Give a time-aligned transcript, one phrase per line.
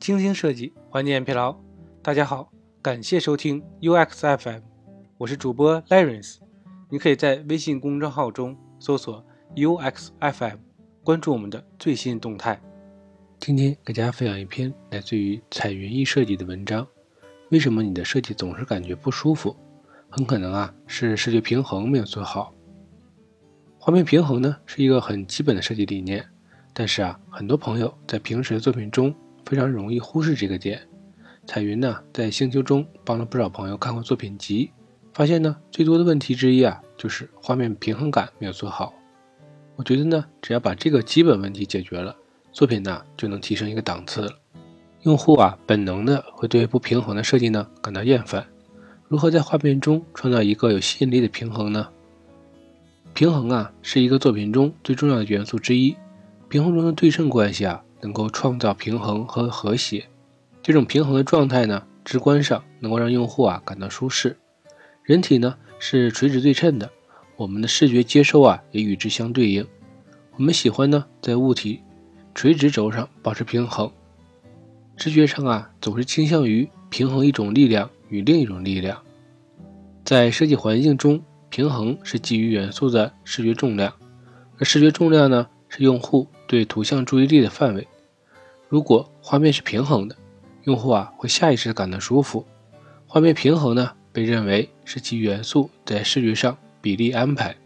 [0.00, 1.54] 精心设计，缓解疲劳。
[2.02, 4.62] 大家好，感谢收听 UX FM，
[5.18, 6.38] 我是主播 Larence。
[6.88, 9.22] 你可以在微信公众号中搜索
[9.54, 10.56] UX FM，
[11.04, 12.58] 关注我们的最新动态。
[13.38, 16.88] 今天给大家分享一篇来自于彩云易设计的文章。
[17.50, 19.54] 为什么你的设计总是感觉不舒服？
[20.08, 22.54] 很可能啊是视觉平衡没有做好。
[23.78, 26.26] 画面平衡呢是一个很基本的设计理念，
[26.72, 29.14] 但是啊很多朋友在平时的作品中
[29.44, 30.80] 非常容易忽视这个点。
[31.46, 34.70] 彩云呢在星球中帮了不少朋友看过作品集，
[35.12, 38.94] 发现呢最多的问题之一啊就是画面平衡感没有做好。
[39.76, 42.14] 我觉得呢只要把这个基本问题解决了，
[42.52, 44.30] 作品呢就能提升一个档次。
[45.02, 48.46] 用户啊，本能的会对不平衡的设计呢感到厌烦。
[49.08, 51.88] 如何在画面中创造一个有吸引力的平衡呢？
[53.14, 55.96] 平衡啊，是一个作品中最重要的元素之一。
[56.48, 60.04] 平衡中的对称关系啊，能够创造平衡和和谐。
[60.62, 64.36] 这种平衡的状态呢，直观上能够让用户啊感到舒适。
[65.02, 66.90] 人体呢是垂直对称的，
[67.36, 69.66] 我们的视觉接收啊也与之相对应。
[70.36, 71.80] 我们喜欢呢在物体
[72.34, 73.90] 垂直轴上保持平衡。
[74.96, 79.02] 直觉上啊，总是倾向于平衡一种力量与另一种力量。
[80.04, 83.92] 在设计环境中，平衡是基于元素的视觉重量，
[84.58, 87.88] 而视觉重量呢，是用户对图像注意力的范围。
[88.68, 90.14] 如果画面是平衡的，
[90.64, 92.44] 用户啊会下意识的感到舒服。
[93.06, 97.56] 画面平衡呢，被认为是其元素在视觉上比例安排。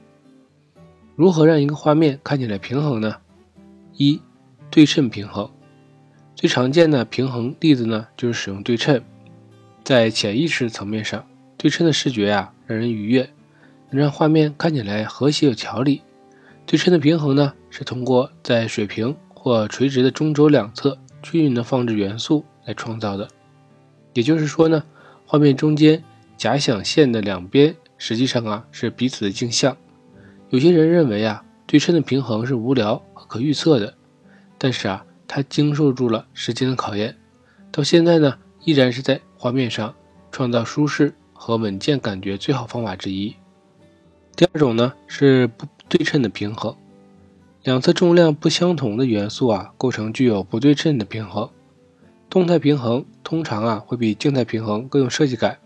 [1.16, 3.16] 如何让一个画面看起来平衡呢？
[3.94, 4.20] 一，
[4.70, 5.50] 对称平衡。
[6.34, 9.02] 最常见的平衡例子呢，就是使用对称。
[9.84, 11.24] 在潜意识层面上，
[11.56, 13.28] 对称的视觉呀，让人愉悦，
[13.90, 16.02] 能让画面看起来和谐有条理。
[16.66, 23.28] 对称的平衡呢，是通过在水平或垂直的中轴两侧均匀的放置元素来创造的。
[24.12, 24.82] 也就是说呢，
[25.26, 26.02] 画面中间
[26.36, 29.76] 假想线的两边实际上啊是彼此的镜像。
[30.50, 33.94] 有些人认为啊，对称的平衡是无聊和可预测的，
[34.58, 35.04] 但是啊。
[35.26, 37.16] 它经受住了时间的考验，
[37.72, 39.92] 到现在呢，依然是在画面上
[40.30, 43.34] 创造舒适和稳健感觉最好方法之一。
[44.36, 45.66] 第二种呢是不
[45.96, 46.74] 对称的平衡，
[47.62, 51.48] 两侧重量不相同的元素啊，构成具有不对称的平衡。
[52.28, 55.56] 动态平衡通常啊会比静态平衡更有设计感，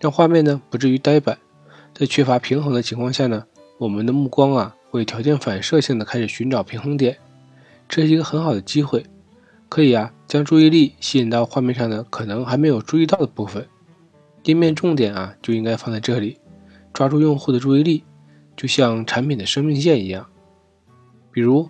[0.00, 1.36] 让画面呢不至于呆板。
[1.92, 3.44] 在缺乏平衡的情况下呢，
[3.76, 7.18] 我们的目光啊会条件反射性的开始寻找平衡点。
[7.86, 9.04] 这是一个很好的机会，
[9.68, 13.68] 可以啊将注意力吸引到画面上的可能还没有注意到的部分，
[14.44, 16.38] 页面重点啊就应该放在这里，
[16.94, 18.02] 抓住用户的注意力，
[18.56, 20.26] 就像产品的生命线一样。
[21.30, 21.68] 比如，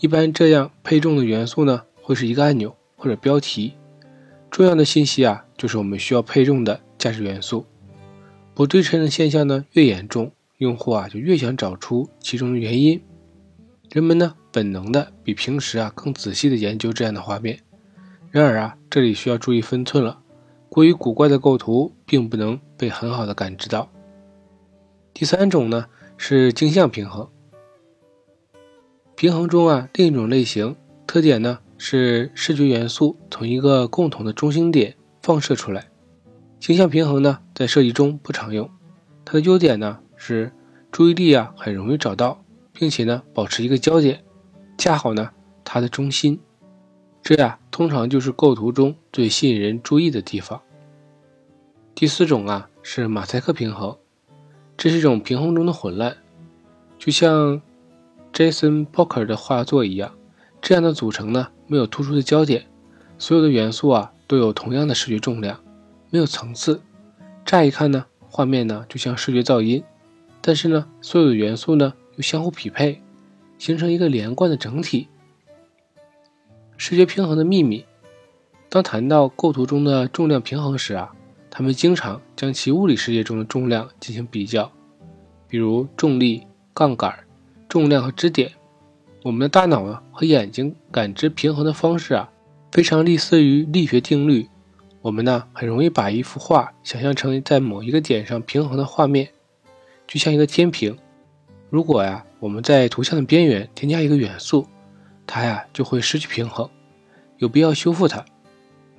[0.00, 3.74] 一般这样配重的元素呢，会是一个按钮或者标题。
[4.50, 7.64] 重要的信息啊，就是我们需要配重的价值元素。
[8.54, 13.00] 不对称的现象呢越严重，用户啊就越想找出其中的原因。
[13.90, 14.34] 人们呢？
[14.52, 17.58] 本能的比平时啊更仔细的研究这样的画面，
[18.30, 20.20] 然而啊这里需要注意分寸了，
[20.68, 23.90] 过于古怪的构图并不能被很好的感知到。
[25.12, 25.86] 第三种呢
[26.16, 27.28] 是镜像平衡，
[29.14, 30.74] 平衡中啊另一种类型
[31.06, 35.88] 特点呢是视觉元素从一个共同的中心点放射出来。
[36.58, 38.70] 镜像平衡呢在设计中不常用，
[39.24, 40.50] 它的优点呢是
[40.90, 42.42] 注意力啊很容易找到，
[42.72, 44.24] 并且呢保持一个焦点。
[44.78, 45.30] 恰好呢，
[45.62, 46.40] 它的中心，
[47.22, 50.60] 这呀通常就是构图中最吸引人注意的地方。
[51.94, 53.96] 第四种啊是马赛克平衡，
[54.76, 56.16] 这是一种平衡中的混乱，
[56.98, 57.60] 就像
[58.32, 60.14] Jason Poker 的画作一样。
[60.60, 62.66] 这样的组成呢没有突出的焦点，
[63.18, 65.60] 所有的元素啊都有同样的视觉重量，
[66.10, 66.80] 没有层次。
[67.44, 69.84] 乍一看呢，画面呢就像视觉噪音，
[70.40, 73.00] 但是呢，所有的元素呢又相互匹配。
[73.56, 75.08] 形成一个连贯的整体。
[76.76, 77.86] 视觉平衡的秘密，
[78.68, 81.14] 当谈到构图中的重量平衡时啊，
[81.56, 84.68] 他们经常将其物理世界中的重量进行比较，
[85.46, 87.16] 比如重力、杠杆、
[87.68, 88.50] 重量和支点。
[89.22, 92.28] 我们的大脑啊和眼睛感知平衡的方式啊，
[92.72, 94.48] 非常类似于力学定律。
[95.00, 99.30] 我们呢很容易把一幅画想象成在某一个点上平衡的画面，
[100.08, 100.98] 就像一个天平。
[101.70, 104.66] 如果呀，我们在图像的边缘添加一个元素，
[105.24, 106.68] 它呀就会失去平衡，
[107.38, 108.24] 有必要修复它。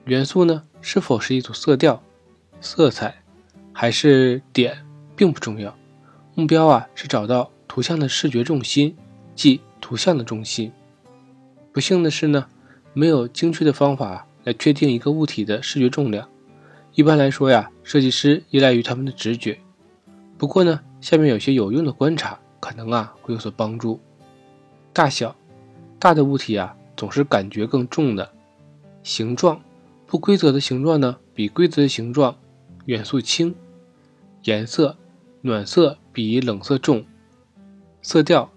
[0.05, 2.01] 元素呢是否是一组色调、
[2.65, 3.13] 色彩，
[3.71, 4.75] 还是点，
[5.15, 5.77] 并不重要。
[6.33, 8.97] 目标啊是找到图像的视觉重心，
[9.35, 10.71] 即图像的重心。
[11.71, 12.47] 不幸的是呢，
[12.93, 16.27] 没有精确的方法来确定一个物体的视觉重量。
[16.95, 19.59] 一般来说呀，设计师依赖于他们的直觉。
[20.35, 23.99] 不过呢，下面有些有用的观察，可能啊会有所帮助。
[24.91, 25.35] 大小，
[25.99, 28.27] 大的物体啊总是感觉更重的。
[29.03, 29.61] 形状，
[30.07, 32.35] 不规则的形状呢比规则的形状
[32.85, 33.53] 元素轻。
[34.43, 34.97] 颜色，
[35.41, 37.05] 暖色比冷色重。
[38.01, 38.51] 色调，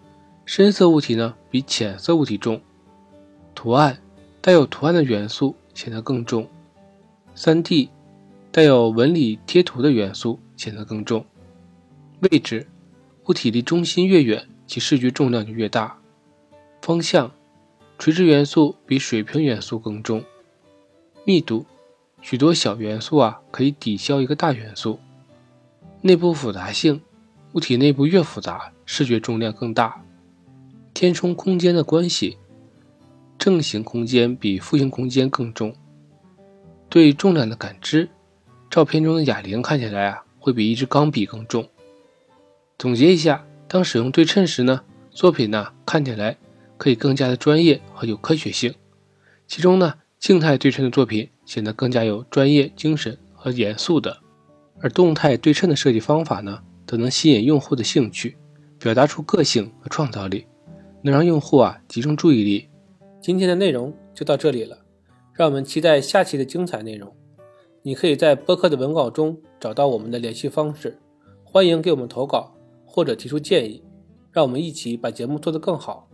[0.45, 2.61] 深色物体呢比浅色物体重。
[3.55, 4.01] 图案，
[4.41, 6.49] 带有图案的元素显得更重。
[7.35, 7.91] 三 D。
[8.51, 11.25] 带有纹理贴图的元素显得更重。
[12.21, 12.67] 位置，
[13.27, 15.97] 物体离中心越远，其视觉重量就越大。
[16.81, 17.31] 方向，
[17.99, 20.25] 垂直元素比水平元素更重。
[21.25, 21.67] 密度，
[22.21, 24.99] 许多小元素啊可以抵消一个大元素。
[26.01, 27.01] 内部复杂性，
[27.53, 30.03] 物体内部越复杂，视觉重量更大。
[30.95, 32.39] 填充空间的关系，
[33.39, 35.75] 正形空间比负形空间更重。
[36.89, 38.09] 对重量的感知。
[38.71, 41.69] 照片中的哑铃看起来啊，会比一支钢笔更重。
[42.79, 46.37] 总结一下，当使用对称时呢，作品呢看起来
[46.77, 48.75] 可以更加的专业和有科学性。
[49.47, 54.15] 其中呢，静态对称的作品显得更加有专业精神和严肃的，
[54.81, 58.37] 而动态对称的设计方法呢，则能吸引用户的兴趣，
[58.79, 60.45] 表达出个性和创造力，
[61.01, 62.69] 能让用户啊集中注意力。
[63.19, 64.77] 今天的内容就到这里了，
[65.33, 67.11] 让我们期待下期的精彩内容。
[67.81, 70.99] 你可以在播客的文稿中找到我们的联系方式，
[71.45, 72.53] 欢迎给我们投稿
[72.85, 73.83] 或者提出建议，
[74.31, 76.08] 让我们一起把节目做得更好。